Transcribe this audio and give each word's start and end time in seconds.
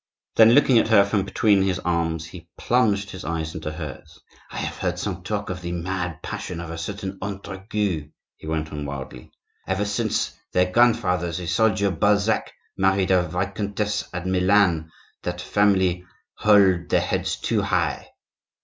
Then 0.35 0.53
looking 0.55 0.79
at 0.79 0.87
her 0.87 1.05
from 1.05 1.25
between 1.25 1.61
his 1.61 1.77
arms, 1.77 2.25
he 2.25 2.47
plunged 2.57 3.11
his 3.11 3.23
eyes 3.23 3.53
into 3.53 3.69
hers. 3.71 4.19
"I 4.49 4.57
have 4.57 4.79
heard 4.79 4.97
some 4.97 5.21
talk 5.21 5.51
of 5.51 5.61
the 5.61 5.71
mad 5.73 6.23
passion 6.23 6.59
of 6.59 6.71
a 6.71 6.77
certain 6.79 7.19
Entragues," 7.21 8.09
he 8.35 8.47
went 8.47 8.71
on 8.71 8.83
wildly. 8.83 9.29
"Ever 9.67 9.85
since 9.85 10.35
their 10.53 10.71
grandfather, 10.71 11.31
the 11.31 11.45
soldier 11.45 11.91
Balzac, 11.91 12.51
married 12.75 13.11
a 13.11 13.21
viscontessa 13.29 14.07
at 14.11 14.25
Milan 14.25 14.89
that 15.21 15.39
family 15.39 16.03
hold 16.33 16.89
their 16.89 16.99
heads 17.01 17.35
too 17.39 17.61
high." 17.61 18.09